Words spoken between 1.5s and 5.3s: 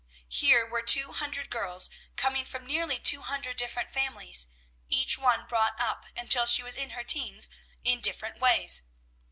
girls, coming from nearly two hundred different families, each